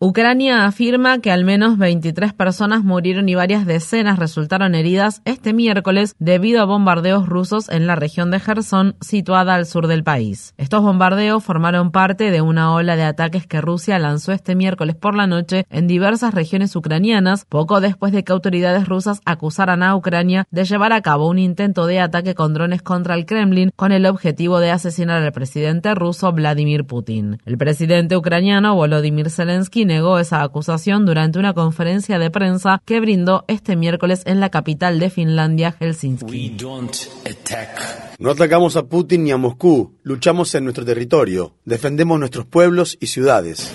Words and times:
Ucrania 0.00 0.64
afirma 0.64 1.18
que 1.18 1.32
al 1.32 1.44
menos 1.44 1.76
23 1.76 2.32
personas 2.32 2.84
murieron 2.84 3.28
y 3.28 3.34
varias 3.34 3.66
decenas 3.66 4.20
resultaron 4.20 4.76
heridas 4.76 5.22
este 5.24 5.52
miércoles 5.52 6.14
debido 6.20 6.62
a 6.62 6.66
bombardeos 6.66 7.28
rusos 7.28 7.68
en 7.68 7.88
la 7.88 7.96
región 7.96 8.30
de 8.30 8.38
Gerson, 8.38 8.94
situada 9.00 9.56
al 9.56 9.66
sur 9.66 9.88
del 9.88 10.04
país. 10.04 10.54
Estos 10.56 10.84
bombardeos 10.84 11.42
formaron 11.42 11.90
parte 11.90 12.30
de 12.30 12.40
una 12.42 12.72
ola 12.74 12.94
de 12.94 13.02
ataques 13.02 13.48
que 13.48 13.60
Rusia 13.60 13.98
lanzó 13.98 14.30
este 14.30 14.54
miércoles 14.54 14.94
por 14.94 15.16
la 15.16 15.26
noche 15.26 15.66
en 15.68 15.88
diversas 15.88 16.32
regiones 16.32 16.76
ucranianas, 16.76 17.44
poco 17.46 17.80
después 17.80 18.12
de 18.12 18.22
que 18.22 18.30
autoridades 18.30 18.86
rusas 18.86 19.20
acusaran 19.24 19.82
a 19.82 19.96
Ucrania 19.96 20.46
de 20.52 20.64
llevar 20.64 20.92
a 20.92 21.02
cabo 21.02 21.28
un 21.28 21.40
intento 21.40 21.86
de 21.86 21.98
ataque 21.98 22.36
con 22.36 22.54
drones 22.54 22.82
contra 22.82 23.16
el 23.16 23.26
Kremlin 23.26 23.72
con 23.74 23.90
el 23.90 24.06
objetivo 24.06 24.60
de 24.60 24.70
asesinar 24.70 25.24
al 25.24 25.32
presidente 25.32 25.92
ruso 25.96 26.30
Vladimir 26.30 26.84
Putin. 26.84 27.38
El 27.44 27.58
presidente 27.58 28.16
ucraniano 28.16 28.76
Volodymyr 28.76 29.28
Zelensky 29.28 29.87
negó 29.88 30.20
esa 30.20 30.42
acusación 30.42 31.04
durante 31.04 31.40
una 31.40 31.54
conferencia 31.54 32.20
de 32.20 32.30
prensa 32.30 32.80
que 32.84 33.00
brindó 33.00 33.44
este 33.48 33.74
miércoles 33.74 34.22
en 34.26 34.38
la 34.38 34.50
capital 34.50 35.00
de 35.00 35.10
Finlandia, 35.10 35.72
Helsinki. 35.72 36.56
No 38.20 38.30
atacamos 38.30 38.76
a 38.76 38.86
Putin 38.86 39.24
ni 39.24 39.32
a 39.32 39.36
Moscú, 39.36 39.94
luchamos 40.02 40.54
en 40.54 40.64
nuestro 40.64 40.84
territorio, 40.84 41.54
defendemos 41.64 42.20
nuestros 42.20 42.46
pueblos 42.46 42.96
y 43.00 43.06
ciudades. 43.06 43.74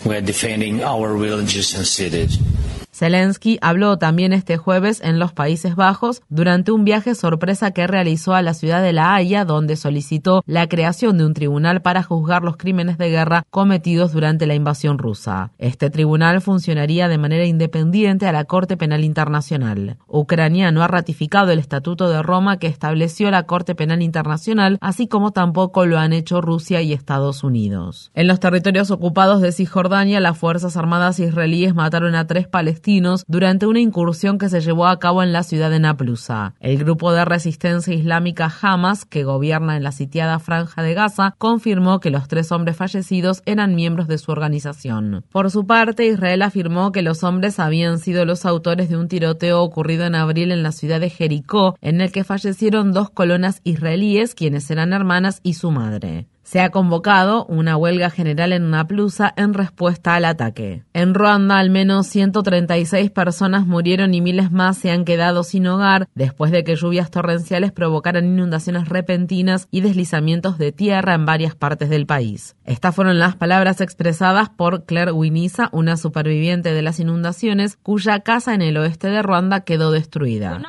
Zelensky 2.93 3.57
habló 3.61 3.97
también 3.97 4.33
este 4.33 4.57
jueves 4.57 5.01
en 5.01 5.17
los 5.17 5.33
Países 5.33 5.75
Bajos 5.75 6.21
durante 6.29 6.71
un 6.71 6.85
viaje 6.85 7.15
sorpresa 7.15 7.71
que 7.71 7.87
realizó 7.87 8.35
a 8.35 8.43
la 8.43 8.53
ciudad 8.53 8.83
de 8.83 8.93
La 8.93 9.15
Haya, 9.15 9.45
donde 9.45 9.77
solicitó 9.77 10.43
la 10.45 10.67
creación 10.67 11.17
de 11.17 11.25
un 11.25 11.33
tribunal 11.33 11.81
para 11.81 12.03
juzgar 12.03 12.43
los 12.43 12.55
crímenes 12.55 12.99
de 12.99 13.09
guerra 13.09 13.45
cometidos 13.49 14.13
durante 14.13 14.45
la 14.45 14.53
invasión 14.53 14.99
rusa. 14.99 15.51
Este 15.57 15.89
tribunal 15.89 16.39
funcionaría 16.41 17.07
de 17.07 17.17
manera 17.17 17.45
independiente 17.45 18.27
a 18.27 18.31
la 18.31 18.43
Corte 18.43 18.77
Penal 18.77 19.03
Internacional. 19.03 19.97
Ucrania 20.07 20.71
no 20.71 20.83
ha 20.83 20.87
ratificado 20.87 21.51
el 21.51 21.57
Estatuto 21.57 22.09
de 22.09 22.21
Roma 22.21 22.59
que 22.59 22.67
estableció 22.67 23.31
la 23.31 23.47
Corte 23.47 23.73
Penal 23.73 24.03
Internacional, 24.03 24.77
así 24.81 25.07
como 25.07 25.31
tampoco 25.31 25.87
lo 25.87 25.97
han 25.97 26.13
hecho 26.13 26.41
Rusia 26.41 26.83
y 26.83 26.93
Estados 26.93 27.43
Unidos. 27.43 28.11
En 28.13 28.27
los 28.27 28.39
territorios 28.39 28.91
ocupados 28.91 29.41
de 29.41 29.51
Cisjordania, 29.51 30.19
las 30.19 30.37
Fuerzas 30.37 30.77
Armadas 30.77 31.19
israelíes 31.19 31.73
mataron 31.73 32.13
a 32.13 32.27
tres 32.27 32.47
palestinos 32.47 32.82
durante 33.27 33.65
una 33.65 33.79
incursión 33.79 34.37
que 34.37 34.49
se 34.49 34.59
llevó 34.59 34.87
a 34.87 34.99
cabo 34.99 35.23
en 35.23 35.31
la 35.31 35.43
ciudad 35.43 35.69
de 35.69 35.79
Naplusa. 35.79 36.53
El 36.59 36.77
grupo 36.77 37.13
de 37.13 37.23
resistencia 37.23 37.93
islámica 37.93 38.51
Hamas, 38.61 39.05
que 39.05 39.23
gobierna 39.23 39.77
en 39.77 39.83
la 39.83 39.91
sitiada 39.91 40.39
franja 40.39 40.83
de 40.83 40.93
Gaza, 40.93 41.35
confirmó 41.37 41.99
que 41.99 42.09
los 42.09 42.27
tres 42.27 42.51
hombres 42.51 42.75
fallecidos 42.75 43.41
eran 43.45 43.75
miembros 43.75 44.07
de 44.07 44.17
su 44.17 44.31
organización. 44.31 45.23
Por 45.31 45.49
su 45.49 45.65
parte, 45.65 46.05
Israel 46.05 46.41
afirmó 46.41 46.91
que 46.91 47.01
los 47.01 47.23
hombres 47.23 47.59
habían 47.59 47.99
sido 47.99 48.25
los 48.25 48.45
autores 48.45 48.89
de 48.89 48.97
un 48.97 49.07
tiroteo 49.07 49.61
ocurrido 49.61 50.05
en 50.05 50.15
abril 50.15 50.51
en 50.51 50.63
la 50.63 50.71
ciudad 50.71 50.99
de 50.99 51.09
Jericó, 51.09 51.77
en 51.81 52.01
el 52.01 52.11
que 52.11 52.23
fallecieron 52.23 52.91
dos 52.91 53.09
colonas 53.09 53.61
israelíes, 53.63 54.35
quienes 54.35 54.69
eran 54.69 54.91
hermanas 54.91 55.39
y 55.43 55.53
su 55.53 55.71
madre. 55.71 56.27
Se 56.53 56.61
ha 56.61 56.69
convocado 56.69 57.47
una 57.47 57.77
huelga 57.77 58.11
general 58.11 58.53
en 58.53 58.69
Naplusa 58.69 59.33
en 59.37 59.55
respuesta 59.55 60.13
al 60.13 60.23
ataque. 60.23 60.83
En 60.93 61.15
Ruanda, 61.15 61.57
al 61.57 61.71
menos 61.71 62.05
136 62.05 63.09
personas 63.09 63.65
murieron 63.65 64.13
y 64.13 64.21
miles 64.21 64.51
más 64.51 64.77
se 64.77 64.91
han 64.91 65.03
quedado 65.03 65.41
sin 65.41 65.65
hogar 65.65 66.07
después 66.13 66.51
de 66.51 66.63
que 66.63 66.75
lluvias 66.75 67.09
torrenciales 67.09 67.71
provocaran 67.71 68.25
inundaciones 68.25 68.87
repentinas 68.87 69.67
y 69.71 69.81
deslizamientos 69.81 70.59
de 70.59 70.71
tierra 70.71 71.15
en 71.15 71.25
varias 71.25 71.55
partes 71.55 71.89
del 71.89 72.05
país. 72.05 72.55
Estas 72.65 72.93
fueron 72.93 73.17
las 73.17 73.35
palabras 73.35 73.81
expresadas 73.81 74.49
por 74.49 74.85
Claire 74.85 75.11
Winisa, 75.11 75.69
una 75.71 75.97
superviviente 75.97 76.71
de 76.71 76.83
las 76.83 76.99
inundaciones, 76.99 77.77
cuya 77.81 78.19
casa 78.19 78.53
en 78.53 78.61
el 78.61 78.77
oeste 78.77 79.07
de 79.07 79.23
Ruanda 79.23 79.61
quedó 79.61 79.89
destruida. 79.89 80.61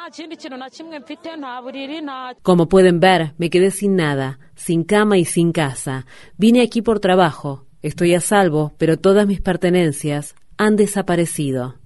Como 2.41 2.69
pueden 2.71 3.01
ver, 3.01 3.35
me 3.37 3.51
quedé 3.51 3.71
sin 3.71 3.97
nada, 3.97 4.39
sin 4.57 4.85
cama 4.85 5.19
y 5.19 5.25
sin 5.25 5.53
casa. 5.53 6.07
Vine 6.37 6.63
aquí 6.63 6.83
por 6.83 7.01
trabajo. 7.01 7.67
Estoy 7.83 8.15
a 8.15 8.21
salvo, 8.21 8.73
pero 8.79 8.99
todas 8.99 9.27
mis 9.27 9.41
pertenencias 9.41 10.35
han 10.57 10.77
desaparecido. 10.77 11.77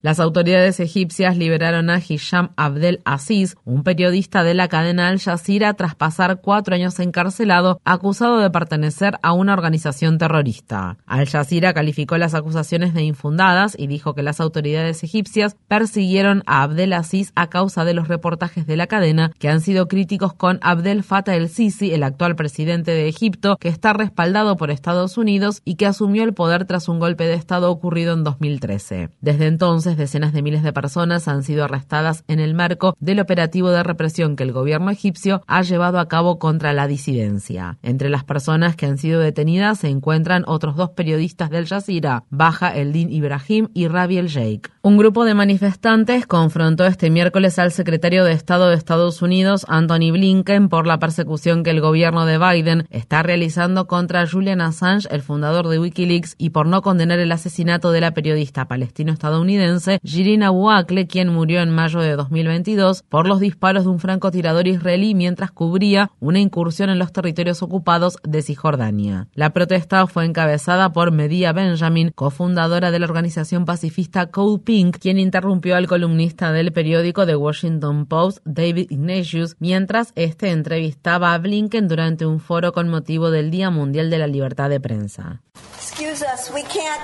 Las 0.00 0.20
autoridades 0.20 0.78
egipcias 0.78 1.36
liberaron 1.36 1.90
a 1.90 1.98
Hisham 1.98 2.50
Abdel 2.54 3.00
Aziz, 3.04 3.56
un 3.64 3.82
periodista 3.82 4.44
de 4.44 4.54
la 4.54 4.68
cadena 4.68 5.08
Al 5.08 5.18
Jazeera, 5.18 5.74
tras 5.74 5.96
pasar 5.96 6.40
cuatro 6.40 6.76
años 6.76 7.00
encarcelado, 7.00 7.80
acusado 7.84 8.38
de 8.38 8.48
pertenecer 8.48 9.18
a 9.24 9.32
una 9.32 9.54
organización 9.54 10.16
terrorista. 10.16 10.98
Al 11.04 11.28
Jazeera 11.28 11.74
calificó 11.74 12.16
las 12.16 12.34
acusaciones 12.34 12.94
de 12.94 13.02
infundadas 13.02 13.74
y 13.76 13.88
dijo 13.88 14.14
que 14.14 14.22
las 14.22 14.40
autoridades 14.40 15.02
egipcias 15.02 15.56
persiguieron 15.66 16.44
a 16.46 16.62
Abdel 16.62 16.92
Aziz 16.92 17.32
a 17.34 17.48
causa 17.48 17.84
de 17.84 17.94
los 17.94 18.06
reportajes 18.06 18.68
de 18.68 18.76
la 18.76 18.86
cadena 18.86 19.32
que 19.40 19.48
han 19.48 19.60
sido 19.60 19.88
críticos 19.88 20.32
con 20.32 20.60
Abdel 20.62 21.02
Fattah 21.02 21.34
el-Sisi, 21.34 21.92
el 21.92 22.04
actual 22.04 22.36
presidente 22.36 22.92
de 22.92 23.08
Egipto, 23.08 23.56
que 23.56 23.68
está 23.68 23.94
respaldado 23.94 24.56
por 24.56 24.70
Estados 24.70 25.18
Unidos 25.18 25.60
y 25.64 25.74
que 25.74 25.86
asumió 25.86 26.22
el 26.22 26.34
poder 26.34 26.66
tras 26.66 26.88
un 26.88 27.00
golpe 27.00 27.24
de 27.24 27.34
Estado 27.34 27.68
ocurrido 27.68 28.14
en 28.14 28.22
2013. 28.22 29.08
Desde 29.20 29.48
entonces, 29.48 29.87
decenas 29.96 30.32
de 30.32 30.42
miles 30.42 30.62
de 30.62 30.72
personas 30.72 31.28
han 31.28 31.42
sido 31.42 31.64
arrestadas 31.64 32.24
en 32.28 32.40
el 32.40 32.54
marco 32.54 32.96
del 33.00 33.20
operativo 33.20 33.70
de 33.70 33.82
represión 33.82 34.36
que 34.36 34.42
el 34.42 34.52
gobierno 34.52 34.90
egipcio 34.90 35.42
ha 35.46 35.62
llevado 35.62 35.98
a 35.98 36.08
cabo 36.08 36.38
contra 36.38 36.72
la 36.72 36.86
disidencia. 36.86 37.78
Entre 37.82 38.10
las 38.10 38.24
personas 38.24 38.76
que 38.76 38.86
han 38.86 38.98
sido 38.98 39.20
detenidas 39.20 39.78
se 39.78 39.88
encuentran 39.88 40.44
otros 40.46 40.76
dos 40.76 40.90
periodistas 40.90 41.50
del 41.50 41.66
Jazeera, 41.66 42.24
Baja 42.30 42.74
Eldin 42.74 43.12
Ibrahim 43.12 43.68
y 43.74 43.88
Rabi 43.88 44.18
El 44.18 44.28
Sheikh. 44.28 44.70
Un 44.82 44.96
grupo 44.96 45.24
de 45.24 45.34
manifestantes 45.34 46.26
confrontó 46.26 46.86
este 46.86 47.10
miércoles 47.10 47.58
al 47.58 47.72
secretario 47.72 48.24
de 48.24 48.32
Estado 48.32 48.68
de 48.68 48.74
Estados 48.74 49.22
Unidos, 49.22 49.66
Anthony 49.68 50.12
Blinken, 50.12 50.68
por 50.68 50.86
la 50.86 50.98
persecución 50.98 51.62
que 51.62 51.70
el 51.70 51.80
gobierno 51.80 52.26
de 52.26 52.38
Biden 52.38 52.86
está 52.90 53.22
realizando 53.22 53.86
contra 53.86 54.26
Julian 54.26 54.60
Assange, 54.60 55.08
el 55.10 55.22
fundador 55.22 55.68
de 55.68 55.78
Wikileaks, 55.78 56.34
y 56.38 56.50
por 56.50 56.66
no 56.66 56.82
condenar 56.82 57.18
el 57.18 57.32
asesinato 57.32 57.92
de 57.92 58.00
la 58.00 58.12
periodista 58.12 58.66
palestino-estadounidense 58.66 59.77
Jirina 60.02 60.50
Buakle, 60.50 61.06
quien 61.06 61.28
murió 61.28 61.60
en 61.60 61.70
mayo 61.70 62.00
de 62.00 62.16
2022 62.16 63.02
por 63.08 63.26
los 63.26 63.40
disparos 63.40 63.84
de 63.84 63.90
un 63.90 63.98
francotirador 63.98 64.66
israelí 64.66 65.14
mientras 65.14 65.50
cubría 65.50 66.10
una 66.20 66.40
incursión 66.40 66.90
en 66.90 66.98
los 66.98 67.12
territorios 67.12 67.62
ocupados 67.62 68.16
de 68.22 68.42
Cisjordania. 68.42 69.28
La 69.34 69.50
protesta 69.50 70.06
fue 70.06 70.24
encabezada 70.24 70.92
por 70.92 71.12
Medea 71.12 71.52
Benjamin, 71.52 72.10
cofundadora 72.14 72.90
de 72.90 72.98
la 72.98 73.06
organización 73.06 73.64
pacifista 73.64 74.30
Code 74.30 74.62
Pink, 74.64 74.98
quien 74.98 75.18
interrumpió 75.18 75.76
al 75.76 75.86
columnista 75.86 76.52
del 76.52 76.72
periódico 76.72 77.26
The 77.26 77.36
Washington 77.36 78.06
Post, 78.06 78.38
David 78.44 78.90
Ignatius, 78.90 79.56
mientras 79.58 80.12
este 80.14 80.50
entrevistaba 80.50 81.34
a 81.34 81.38
Blinken 81.38 81.88
durante 81.88 82.26
un 82.26 82.40
foro 82.40 82.72
con 82.72 82.88
motivo 82.88 83.30
del 83.30 83.50
Día 83.50 83.70
Mundial 83.70 84.10
de 84.10 84.18
la 84.18 84.26
Libertad 84.26 84.70
de 84.70 84.80
Prensa. 84.80 85.42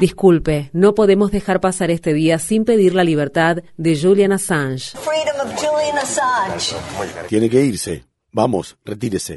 Disculpe, 0.00 0.70
no 0.72 0.94
podemos 0.94 1.30
dejar 1.30 1.60
pasar 1.60 1.90
este 1.90 2.12
día 2.12 2.38
sin 2.38 2.64
pedir 2.64 2.94
la 2.94 3.04
libertad 3.04 3.58
de 3.76 3.98
Julian 4.00 4.32
Assange. 4.32 4.96
Tiene 7.28 7.50
que 7.50 7.60
irse. 7.62 8.04
Vamos, 8.32 8.76
retírese. 8.84 9.36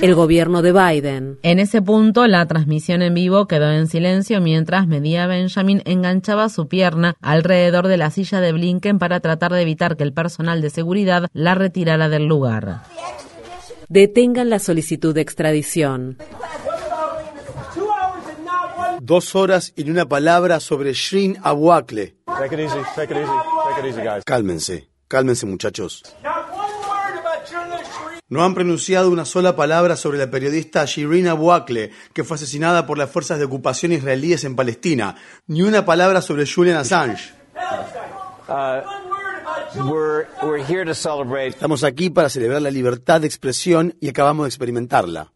El 0.00 0.14
gobierno 0.14 0.62
de 0.62 0.72
Biden. 0.72 1.40
En 1.42 1.58
ese 1.58 1.82
punto, 1.82 2.28
la 2.28 2.46
transmisión 2.46 3.02
en 3.02 3.12
vivo 3.12 3.48
quedó 3.48 3.72
en 3.72 3.88
silencio 3.88 4.40
mientras 4.40 4.86
Medía 4.86 5.26
Benjamin 5.26 5.82
enganchaba 5.84 6.48
su 6.48 6.68
pierna 6.68 7.16
alrededor 7.20 7.88
de 7.88 7.96
la 7.96 8.12
silla 8.12 8.40
de 8.40 8.52
Blinken 8.52 9.00
para 9.00 9.18
tratar 9.18 9.52
de 9.52 9.62
evitar 9.62 9.96
que 9.96 10.04
el 10.04 10.12
personal 10.12 10.62
de 10.62 10.70
seguridad 10.70 11.26
la 11.32 11.56
retirara 11.56 12.08
del 12.08 12.26
lugar. 12.26 12.82
Detengan 13.88 14.48
la 14.48 14.60
solicitud 14.60 15.12
de 15.12 15.20
extradición. 15.20 16.16
Dos 19.06 19.34
horas 19.34 19.74
y 19.76 19.90
una 19.90 20.06
palabra 20.06 20.60
sobre 20.60 20.94
Shrin 20.94 21.36
Abuakle. 21.42 22.16
Cálmense, 24.24 24.88
cálmense 25.08 25.44
muchachos. 25.44 26.02
No 28.30 28.42
han 28.42 28.54
pronunciado 28.54 29.10
una 29.10 29.26
sola 29.26 29.54
palabra 29.54 29.96
sobre 29.96 30.16
la 30.16 30.30
periodista 30.30 30.86
Shirin 30.86 31.28
Abu 31.28 31.50
que 32.14 32.24
fue 32.24 32.36
asesinada 32.36 32.86
por 32.86 32.96
las 32.96 33.10
fuerzas 33.10 33.38
de 33.38 33.44
ocupación 33.44 33.92
israelíes 33.92 34.42
en 34.44 34.56
Palestina. 34.56 35.16
Ni 35.48 35.60
una 35.60 35.84
palabra 35.84 36.22
sobre 36.22 36.46
Julian 36.46 36.78
Assange. 36.78 37.34
Estamos 41.48 41.84
aquí 41.84 42.08
para 42.08 42.30
celebrar 42.30 42.62
la 42.62 42.70
libertad 42.70 43.20
de 43.20 43.26
expresión 43.26 43.94
y 44.00 44.08
acabamos 44.08 44.44
de 44.44 44.48
experimentarla. 44.48 45.30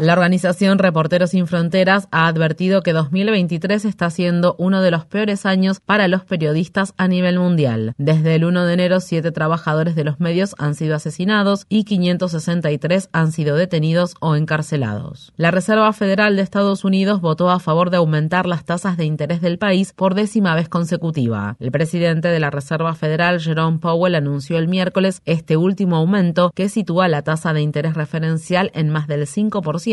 La 0.00 0.14
organización 0.14 0.80
Reporteros 0.80 1.30
Sin 1.30 1.46
Fronteras 1.46 2.08
ha 2.10 2.26
advertido 2.26 2.82
que 2.82 2.92
2023 2.92 3.84
está 3.84 4.10
siendo 4.10 4.56
uno 4.58 4.82
de 4.82 4.90
los 4.90 5.04
peores 5.04 5.46
años 5.46 5.78
para 5.78 6.08
los 6.08 6.24
periodistas 6.24 6.94
a 6.96 7.06
nivel 7.06 7.38
mundial. 7.38 7.94
Desde 7.96 8.34
el 8.34 8.44
1 8.44 8.66
de 8.66 8.74
enero, 8.74 8.98
siete 8.98 9.30
trabajadores 9.30 9.94
de 9.94 10.02
los 10.02 10.18
medios 10.18 10.56
han 10.58 10.74
sido 10.74 10.96
asesinados 10.96 11.66
y 11.68 11.84
563 11.84 13.08
han 13.12 13.30
sido 13.30 13.54
detenidos 13.54 14.16
o 14.18 14.34
encarcelados. 14.34 15.32
La 15.36 15.52
Reserva 15.52 15.92
Federal 15.92 16.34
de 16.34 16.42
Estados 16.42 16.84
Unidos 16.84 17.20
votó 17.20 17.48
a 17.50 17.60
favor 17.60 17.90
de 17.90 17.98
aumentar 17.98 18.46
las 18.46 18.64
tasas 18.64 18.96
de 18.96 19.04
interés 19.04 19.40
del 19.42 19.58
país 19.58 19.92
por 19.92 20.16
décima 20.16 20.56
vez 20.56 20.68
consecutiva. 20.68 21.54
El 21.60 21.70
presidente 21.70 22.26
de 22.26 22.40
la 22.40 22.50
Reserva 22.50 22.96
Federal, 22.96 23.40
Jerome 23.40 23.78
Powell, 23.78 24.16
anunció 24.16 24.58
el 24.58 24.66
miércoles 24.66 25.22
este 25.24 25.56
último 25.56 25.94
aumento 25.94 26.50
que 26.52 26.68
sitúa 26.68 27.06
la 27.06 27.22
tasa 27.22 27.52
de 27.52 27.60
interés 27.60 27.94
referencial 27.94 28.72
en 28.74 28.90
más 28.90 29.06
del 29.06 29.28
5% 29.28 29.83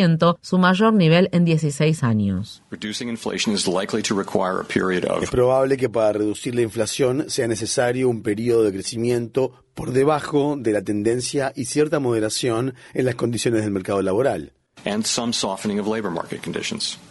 su 0.41 0.57
mayor 0.57 0.93
nivel 0.93 1.29
en 1.31 1.45
16 1.45 2.03
años. 2.03 2.63
Es 5.21 5.29
probable 5.29 5.77
que 5.77 5.89
para 5.89 6.13
reducir 6.13 6.55
la 6.55 6.61
inflación 6.61 7.29
sea 7.29 7.47
necesario 7.47 8.09
un 8.09 8.23
periodo 8.23 8.63
de 8.63 8.71
crecimiento 8.71 9.63
por 9.73 9.91
debajo 9.91 10.55
de 10.57 10.71
la 10.71 10.81
tendencia 10.81 11.51
y 11.55 11.65
cierta 11.65 11.99
moderación 11.99 12.73
en 12.93 13.05
las 13.05 13.15
condiciones 13.15 13.63
del 13.63 13.71
mercado 13.71 14.01
laboral. 14.01 14.53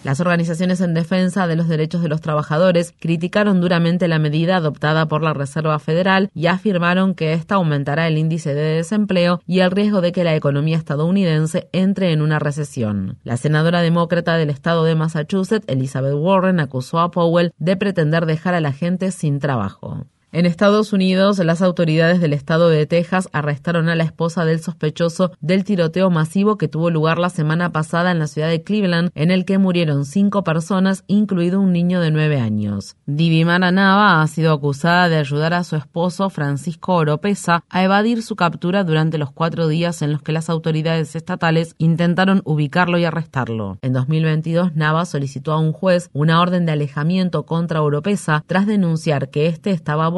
Las 0.02 0.20
organizaciones 0.20 0.80
en 0.80 0.92
defensa 0.92 1.46
de 1.46 1.54
los 1.54 1.68
derechos 1.68 2.02
de 2.02 2.08
los 2.08 2.20
trabajadores 2.20 2.92
criticaron 2.98 3.60
duramente 3.60 4.08
la 4.08 4.18
medida 4.18 4.56
adoptada 4.56 5.06
por 5.06 5.22
la 5.22 5.34
Reserva 5.34 5.78
Federal 5.78 6.30
y 6.34 6.46
afirmaron 6.46 7.14
que 7.14 7.32
esta 7.32 7.56
aumentará 7.56 8.08
el 8.08 8.18
índice 8.18 8.54
de 8.54 8.74
desempleo 8.76 9.40
y 9.46 9.60
el 9.60 9.70
riesgo 9.70 10.00
de 10.00 10.10
que 10.10 10.24
la 10.24 10.34
economía 10.34 10.78
estadounidense 10.78 11.68
entre 11.72 12.12
en 12.12 12.22
una 12.22 12.40
recesión. 12.40 13.18
La 13.22 13.36
senadora 13.36 13.82
demócrata 13.82 14.36
del 14.36 14.50
estado 14.50 14.82
de 14.84 14.96
Massachusetts, 14.96 15.66
Elizabeth 15.68 16.14
Warren, 16.14 16.58
acusó 16.58 16.98
a 16.98 17.12
Powell 17.12 17.52
de 17.58 17.76
pretender 17.76 18.26
dejar 18.26 18.54
a 18.54 18.60
la 18.60 18.72
gente 18.72 19.12
sin 19.12 19.38
trabajo. 19.38 20.06
En 20.32 20.46
Estados 20.46 20.92
Unidos, 20.92 21.40
las 21.40 21.60
autoridades 21.60 22.20
del 22.20 22.34
estado 22.34 22.68
de 22.68 22.86
Texas 22.86 23.28
arrestaron 23.32 23.88
a 23.88 23.96
la 23.96 24.04
esposa 24.04 24.44
del 24.44 24.60
sospechoso 24.60 25.32
del 25.40 25.64
tiroteo 25.64 26.08
masivo 26.08 26.56
que 26.56 26.68
tuvo 26.68 26.88
lugar 26.88 27.18
la 27.18 27.30
semana 27.30 27.72
pasada 27.72 28.12
en 28.12 28.20
la 28.20 28.28
ciudad 28.28 28.48
de 28.48 28.62
Cleveland, 28.62 29.10
en 29.16 29.32
el 29.32 29.44
que 29.44 29.58
murieron 29.58 30.04
cinco 30.04 30.44
personas, 30.44 31.02
incluido 31.08 31.60
un 31.60 31.72
niño 31.72 32.00
de 32.00 32.12
nueve 32.12 32.38
años. 32.38 32.94
Divimana 33.06 33.72
Nava 33.72 34.22
ha 34.22 34.26
sido 34.28 34.52
acusada 34.52 35.08
de 35.08 35.16
ayudar 35.16 35.52
a 35.52 35.64
su 35.64 35.74
esposo, 35.74 36.30
Francisco 36.30 36.94
Oropesa, 36.94 37.64
a 37.68 37.82
evadir 37.82 38.22
su 38.22 38.36
captura 38.36 38.84
durante 38.84 39.18
los 39.18 39.32
cuatro 39.32 39.66
días 39.66 40.00
en 40.00 40.12
los 40.12 40.22
que 40.22 40.30
las 40.30 40.48
autoridades 40.48 41.16
estatales 41.16 41.74
intentaron 41.78 42.40
ubicarlo 42.44 42.98
y 42.98 43.04
arrestarlo. 43.04 43.78
En 43.82 43.92
2022, 43.94 44.76
Nava 44.76 45.06
solicitó 45.06 45.50
a 45.50 45.58
un 45.58 45.72
juez 45.72 46.08
una 46.12 46.40
orden 46.40 46.66
de 46.66 46.72
alejamiento 46.72 47.46
contra 47.46 47.82
Oropesa 47.82 48.44
tras 48.46 48.68
denunciar 48.68 49.30
que 49.30 49.48
éste 49.48 49.72
estaba 49.72 50.08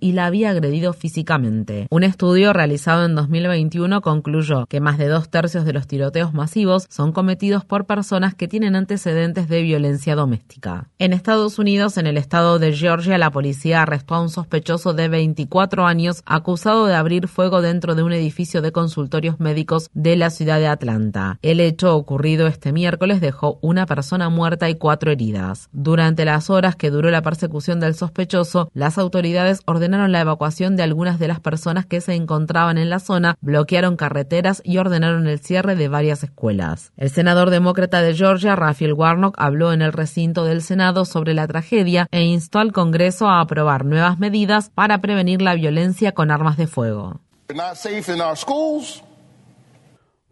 y 0.00 0.12
la 0.12 0.26
había 0.26 0.50
agredido 0.50 0.92
físicamente. 0.92 1.86
Un 1.90 2.02
estudio 2.02 2.52
realizado 2.52 3.04
en 3.04 3.14
2021 3.14 4.00
concluyó 4.00 4.66
que 4.66 4.80
más 4.80 4.98
de 4.98 5.08
dos 5.08 5.28
tercios 5.28 5.64
de 5.64 5.72
los 5.72 5.86
tiroteos 5.86 6.34
masivos 6.34 6.86
son 6.90 7.12
cometidos 7.12 7.64
por 7.64 7.86
personas 7.86 8.34
que 8.34 8.48
tienen 8.48 8.76
antecedentes 8.76 9.48
de 9.48 9.62
violencia 9.62 10.14
doméstica. 10.14 10.88
En 10.98 11.12
Estados 11.12 11.58
Unidos, 11.58 11.96
en 11.96 12.06
el 12.06 12.16
estado 12.16 12.58
de 12.58 12.72
Georgia, 12.72 13.18
la 13.18 13.30
policía 13.30 13.82
arrestó 13.82 14.14
a 14.14 14.20
un 14.20 14.28
sospechoso 14.28 14.92
de 14.92 15.08
24 15.08 15.86
años 15.86 16.22
acusado 16.26 16.86
de 16.86 16.94
abrir 16.94 17.28
fuego 17.28 17.62
dentro 17.62 17.94
de 17.94 18.02
un 18.02 18.12
edificio 18.12 18.62
de 18.62 18.72
consultorios 18.72 19.40
médicos 19.40 19.90
de 19.94 20.16
la 20.16 20.30
ciudad 20.30 20.58
de 20.58 20.66
Atlanta. 20.66 21.38
El 21.42 21.60
hecho 21.60 21.96
ocurrido 21.96 22.46
este 22.46 22.72
miércoles 22.72 23.20
dejó 23.20 23.58
una 23.62 23.86
persona 23.86 24.28
muerta 24.28 24.68
y 24.68 24.74
cuatro 24.74 25.10
heridas. 25.10 25.68
Durante 25.72 26.24
las 26.24 26.50
horas 26.50 26.76
que 26.76 26.90
duró 26.90 27.10
la 27.10 27.22
persecución 27.22 27.80
del 27.80 27.94
sospechoso, 27.94 28.70
las 28.74 28.98
autoridades 28.98 29.45
ordenaron 29.66 30.12
la 30.12 30.20
evacuación 30.20 30.76
de 30.76 30.82
algunas 30.82 31.18
de 31.18 31.28
las 31.28 31.40
personas 31.40 31.86
que 31.86 32.00
se 32.00 32.14
encontraban 32.14 32.78
en 32.78 32.90
la 32.90 32.98
zona, 32.98 33.36
bloquearon 33.40 33.96
carreteras 33.96 34.60
y 34.64 34.78
ordenaron 34.78 35.26
el 35.26 35.40
cierre 35.40 35.76
de 35.76 35.88
varias 35.88 36.22
escuelas. 36.22 36.92
El 36.96 37.10
senador 37.10 37.50
demócrata 37.50 38.02
de 38.02 38.14
Georgia, 38.14 38.56
Raphael 38.56 38.92
Warnock, 38.92 39.34
habló 39.38 39.72
en 39.72 39.82
el 39.82 39.92
recinto 39.92 40.44
del 40.44 40.62
Senado 40.62 41.04
sobre 41.04 41.34
la 41.34 41.46
tragedia 41.46 42.08
e 42.10 42.22
instó 42.22 42.58
al 42.58 42.72
Congreso 42.72 43.28
a 43.28 43.40
aprobar 43.40 43.84
nuevas 43.84 44.18
medidas 44.18 44.70
para 44.70 45.00
prevenir 45.00 45.42
la 45.42 45.54
violencia 45.54 46.12
con 46.12 46.30
armas 46.30 46.56
de 46.56 46.66
fuego. 46.66 47.20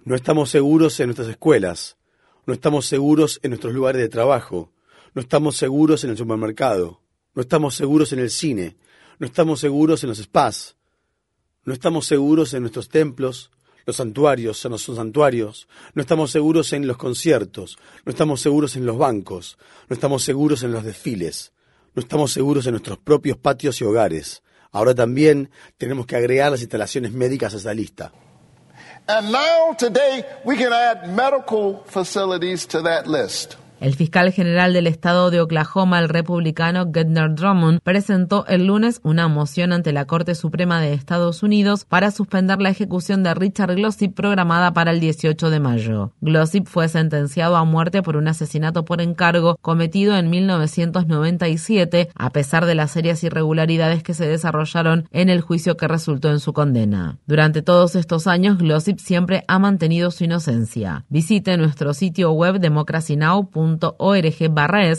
No 0.05 0.14
estamos 0.14 0.50
seguros 0.50 1.00
en 1.00 1.06
nuestras 1.06 1.28
escuelas, 1.28 1.96
no 2.46 2.52
estamos 2.52 2.87
seguros 2.87 3.40
en 3.43 3.50
nuestros 3.50 3.72
lugares 3.72 4.02
de 4.02 4.08
trabajo, 4.08 4.72
no 5.14 5.22
estamos 5.22 5.56
seguros 5.56 6.05
en 6.05 6.11
el 6.11 6.16
supermercado, 6.16 7.00
no 7.34 7.43
estamos 7.43 7.75
seguros 7.75 8.12
en 8.12 8.19
el 8.19 8.31
cine, 8.31 8.76
no 9.19 9.26
estamos 9.26 9.61
seguros 9.61 10.02
en 10.02 10.11
los 10.11 10.19
spas. 10.19 10.76
No 11.64 11.72
estamos 11.72 12.06
seguros 12.06 12.52
en 12.55 12.62
nuestros 12.62 12.88
templos. 12.88 13.50
Los 13.87 13.96
santuarios 13.96 14.64
no 14.64 14.78
son 14.78 14.96
santuarios. 14.96 15.69
No 15.94 16.02
estamos 16.02 16.31
seguros 16.31 16.72
en 16.72 16.87
los 16.87 16.96
conciertos. 16.96 17.78
No 18.05 18.11
estamos 18.11 18.40
seguros 18.40 18.76
en 18.76 18.87
los 18.87 18.99
bancos. 18.99 19.58
No 19.88 19.94
estamos 19.94 20.22
seguros 20.25 20.62
en 20.62 20.72
los 20.72 20.84
desfiles. 20.84 21.52
No 21.94 22.00
estamos 22.00 22.32
seguros 22.32 22.66
en 22.66 22.72
nuestros 22.72 22.99
propios 22.99 23.37
patios 23.37 23.81
y 23.81 23.84
hogares. 23.84 24.43
Ahora 24.72 24.94
también 24.94 25.50
tenemos 25.78 26.06
que 26.06 26.16
agregar 26.16 26.50
las 26.50 26.62
instalaciones 26.62 27.12
médicas 27.12 27.55
a 27.55 27.58
esa 27.58 27.72
lista. 27.72 28.12
And 29.06 29.31
now 29.31 29.75
today 29.78 30.25
we 30.44 30.56
can 30.56 30.72
add 30.72 31.14
medical 31.14 31.84
facilities 31.87 32.66
to 32.69 32.83
that 32.83 33.06
list. 33.06 33.56
El 33.85 33.97
fiscal 33.97 34.33
general 34.33 34.73
del 34.73 34.87
estado 34.87 35.31
de 35.31 35.43
Oklahoma, 35.43 35.99
el 35.99 36.09
republicano 36.09 36.87
Gardner 36.91 37.35
Drummond, 37.35 37.81
presentó 37.83 38.47
el 38.47 38.67
lunes 38.67 38.99
una 39.03 39.29
moción 39.29 39.75
ante 39.75 39.93
la 39.93 40.07
Corte 40.07 40.35
Suprema 40.35 40.81
de 40.81 40.95
Estados 40.95 41.43
Unidos 41.43 41.85
para 41.85 42.11
suspender 42.11 42.62
la 42.62 42.71
ejecución 42.71 43.23
de 43.23 43.35
Richard 43.35 43.75
Glossip 43.75 44.14
programada 44.14 44.73
para 44.73 44.91
el 44.91 45.00
18 45.00 45.50
de 45.50 45.61
mayo. 45.61 46.12
Glossip 46.23 46.67
fue 46.67 46.88
sentenciado 46.88 47.57
a 47.57 47.64
muerte 47.67 48.00
por 48.00 48.17
un 48.17 48.26
asesinato 48.26 48.87
por 48.87 49.03
encargo 49.03 49.59
cometido 49.61 50.17
en 50.17 50.31
1997, 50.31 52.09
a 52.14 52.31
pesar 52.31 52.64
de 52.64 52.76
las 52.76 52.91
serias 52.91 53.23
irregularidades 53.23 54.03
que 54.03 54.14
se 54.14 54.26
desarrollaron 54.26 55.11
en 55.12 55.29
el 55.29 55.43
juicio 55.43 55.76
que 55.76 55.88
resultó 55.88 56.31
en 56.31 56.41
su 56.41 56.55
condena. 56.55 57.19
Durante 57.26 57.61
todos 57.61 57.97
estos 57.97 58.29
años, 58.29 58.57
Glossip 58.57 58.99
siempre 58.99 59.45
ha 59.47 59.59
mantenido 59.59 60.11
su 60.11 60.25
inocencia. 60.25 61.05
Visite 61.11 61.59
nuestro 61.59 61.93
sitio 61.93 62.33
web 62.33 62.61
democracynow.com 62.61 63.74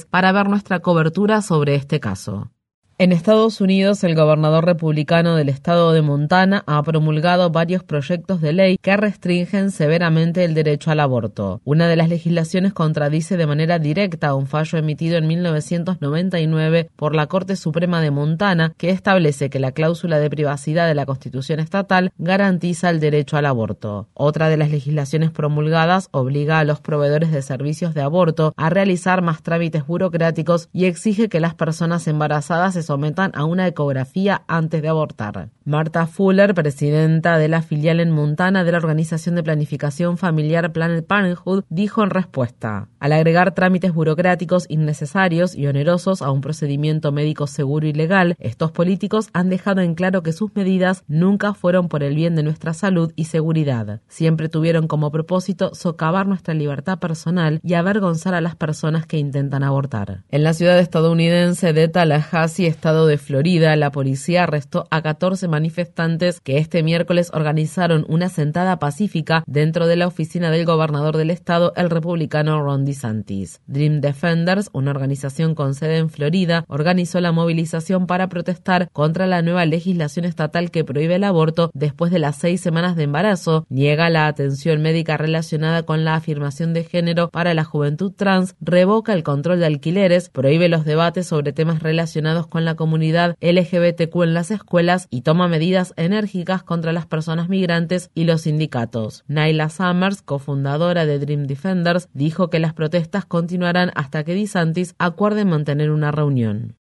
para 0.05 0.32
ver 0.32 0.50
nuestra 0.50 0.79
cobertura 0.79 1.41
sobre 1.41 1.75
este 1.75 2.00
caso. 2.00 2.51
En 2.98 3.12
Estados 3.12 3.60
Unidos, 3.60 4.06
el 4.06 4.16
gobernador 4.16 4.64
republicano 4.64 5.36
del 5.36 5.50
estado 5.50 5.92
de 5.92 6.02
Montana 6.02 6.64
ha 6.66 6.82
promulgado 6.82 7.50
varios 7.50 7.84
proyectos 7.84 8.40
de 8.40 8.54
ley 8.54 8.78
que 8.82 8.96
restringen 8.96 9.72
severamente 9.72 10.46
el 10.46 10.54
derecho 10.54 10.92
al 10.92 11.02
aborto. 11.02 11.60
Una 11.66 11.90
de 11.90 11.98
las 11.98 12.08
legislaciones 12.08 12.72
contradice 12.72 13.36
de 13.36 13.48
manera 13.48 13.80
directa 13.80 14.34
un 14.34 14.48
fallo 14.48 14.78
emitido 14.78 15.18
en 15.18 15.28
1999 15.28 16.90
por 16.96 17.16
la 17.16 17.28
Corte 17.28 17.58
Suprema 17.58 18.00
de 18.00 18.12
Montana 18.12 18.74
que 18.78 18.92
establece 18.92 19.50
que 19.50 19.60
la 19.60 19.74
cláusula 19.74 20.18
de 20.20 20.30
privacidad 20.30 20.88
de 20.88 20.96
la 20.96 21.06
Constitución 21.06 21.60
estatal 21.60 22.14
garantiza 22.18 22.90
el 22.92 23.02
derecho 23.02 23.36
al 23.36 23.48
aborto. 23.48 24.08
Otra 24.14 24.48
de 24.48 24.56
las 24.56 24.72
legislaciones 24.72 25.32
promulgadas 25.32 26.08
obliga 26.12 26.60
a 26.60 26.64
los 26.64 26.80
proveedores 26.80 27.34
de 27.34 27.42
servicios 27.42 27.94
de 27.94 28.04
aborto 28.04 28.54
a 28.56 28.70
realizar 28.70 29.22
más 29.22 29.44
trámites 29.44 29.86
burocráticos 29.86 30.70
y 30.72 30.86
exige 30.86 31.28
que 31.28 31.42
las 31.42 31.56
personas 31.56 32.08
embarazadas 32.08 32.78
sometan 32.86 33.32
a 33.34 33.46
una 33.46 33.68
ecografía 33.68 34.44
antes 34.48 34.82
de 34.82 34.88
abortar. 34.88 35.50
Marta 35.65 36.06
Fuller, 36.06 36.54
presidenta 36.54 37.39
de 37.39 37.48
la 37.48 37.63
filial 37.63 38.00
en 38.00 38.12
Montana 38.12 38.63
de 38.63 38.72
la 38.72 38.77
Organización 38.77 39.36
de 39.36 39.44
Planificación 39.44 40.18
Familiar 40.18 40.72
Planet 40.72 41.06
Parenthood, 41.06 41.63
dijo 41.70 42.04
en 42.04 42.12
respuesta, 42.12 42.88
al 43.00 43.13
agregar 43.13 43.56
trámites 43.56 43.94
burocráticos 43.94 44.65
innecesarios 44.70 45.56
y 45.56 45.65
onerosos 45.65 46.22
a 46.22 46.30
un 46.30 46.42
procedimiento 46.42 47.12
médico 47.12 47.48
seguro 47.48 47.88
y 47.88 47.94
legal, 47.94 48.36
estos 48.39 48.72
políticos 48.72 49.30
han 49.34 49.50
dejado 49.50 49.82
en 49.82 49.96
claro 49.96 50.22
que 50.22 50.34
sus 50.34 50.56
medidas 50.56 51.04
nunca 51.08 51.54
fueron 51.54 51.88
por 51.88 52.04
el 52.04 52.15
bien 52.15 52.36
de 52.36 52.44
nuestra 52.44 52.74
salud 52.74 53.12
y 53.15 53.25
seguridad. 53.25 54.01
Siempre 54.08 54.50
tuvieron 54.50 54.88
como 54.88 55.12
propósito 55.12 55.74
socavar 55.74 56.27
nuestra 56.27 56.54
libertad 56.54 57.00
personal 57.00 57.60
y 57.63 57.74
avergonzar 57.74 58.36
a 58.36 58.42
las 58.42 58.56
personas 58.56 59.08
que 59.08 59.18
intentan 59.18 59.63
abortar. 59.63 60.24
En 60.30 60.44
la 60.44 60.54
ciudad 60.54 60.77
estadounidense 60.80 61.74
de 61.74 61.88
Tallahassee, 61.88 62.68
estado 62.75 63.08
de 63.08 63.17
Florida, 63.17 63.75
la 63.77 63.91
policía 63.91 64.44
arrestó 64.44 64.86
a 64.91 65.01
14 65.01 65.48
manifestantes 65.48 66.41
que 66.41 66.58
este 66.58 66.84
miércoles 66.84 67.32
organizaron 67.34 68.05
una 68.10 68.27
sentada 68.27 68.79
pacífica 68.79 69.44
dentro 69.48 69.88
de 69.88 69.96
la 69.96 70.08
oficina 70.08 70.51
del 70.51 70.65
gobernador 70.65 71.15
del 71.15 71.29
estado, 71.29 71.72
el 71.77 71.89
republicano 71.89 72.62
Ron 72.62 72.84
DeSantis. 72.84 73.62
Dream 73.65 74.01
Defenders, 74.01 74.70
una 74.74 74.91
organización 74.91 75.55
con 75.55 75.74
sede 75.74 75.98
en 75.98 76.10
Florida, 76.10 76.65
organizó 76.67 77.22
la 77.22 77.32
movilización 77.32 78.08
para 78.08 78.27
protestar 78.27 78.89
contra 78.91 79.25
la 79.25 79.41
nueva 79.41 79.65
legislación 79.65 80.25
estatal 80.25 80.70
que 80.70 80.84
prohíbe 80.84 81.15
el 81.15 81.24
aborto 81.24 81.72
después 81.74 82.12
de 82.12 82.20
las 82.20 82.36
seis 82.36 82.60
semanas 82.60 82.98
de 82.98 83.03
embarazo, 83.03 83.65
niega 83.70 84.10
la 84.10 84.27
atención 84.27 84.82
médica 84.82 85.15
relacionada 85.15 85.84
con 85.84 86.03
la 86.03 86.15
afirmación 86.15 86.74
de 86.74 86.84
género 86.84 87.29
para 87.29 87.53
la 87.53 87.63
juventud 87.63 88.12
trans, 88.12 88.55
revoca 88.60 89.13
el 89.13 89.24
control 89.24 89.60
de 89.60 89.65
alquileres, 89.65 90.27
prohíbe 90.29 90.67
los 90.67 90.84
debates 90.84 91.27
sobre 91.27 91.53
temas 91.53 91.82
relacionados 91.82 92.48
con 92.48 92.64
la 92.65 92.75
comunidad 92.75 93.38
LGBTQ 93.41 94.24
en 94.24 94.34
las 94.34 94.51
escuelas 94.51 95.07
y 95.10 95.22
toma 95.22 95.48
medidas 95.48 95.93
enérgicas 95.95 96.63
contra 96.63 96.91
las 96.91 97.05
personas 97.05 97.50
migrantes 97.50 98.10
y 98.13 98.25
los 98.25 98.41
sindicatos. 98.41 99.24
Naila 99.27 99.69
Summers, 99.69 100.22
cofundadora 100.22 101.05
de 101.05 101.19
Dream 101.19 101.48
Defenders, 101.48 102.10
dijo 102.13 102.50
que 102.50 102.60
las 102.60 102.74
protestas 102.74 103.25
continuarán 103.25 103.91
hasta 103.95 104.24
que 104.24 104.36
DeSantis 104.36 104.95
acuerde 104.98 105.45
mantener 105.45 105.91
una 105.91 106.12
reunión. 106.12 106.77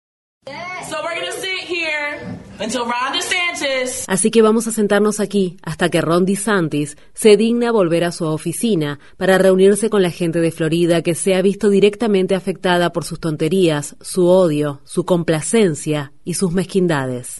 Así 4.06 4.30
que 4.30 4.42
vamos 4.42 4.66
a 4.66 4.72
sentarnos 4.72 5.20
aquí 5.20 5.56
hasta 5.62 5.88
que 5.88 6.00
Ron 6.00 6.24
DeSantis 6.24 6.96
se 7.14 7.36
digna 7.36 7.70
volver 7.72 8.04
a 8.04 8.12
su 8.12 8.24
oficina 8.24 8.98
para 9.16 9.38
reunirse 9.38 9.90
con 9.90 10.02
la 10.02 10.10
gente 10.10 10.40
de 10.40 10.50
Florida 10.50 11.02
que 11.02 11.14
se 11.14 11.34
ha 11.34 11.42
visto 11.42 11.68
directamente 11.68 12.34
afectada 12.34 12.92
por 12.92 13.04
sus 13.04 13.20
tonterías, 13.20 13.96
su 14.00 14.26
odio, 14.26 14.80
su 14.84 15.04
complacencia 15.04 16.12
y 16.24 16.34
sus 16.34 16.52
mezquindades. 16.52 17.38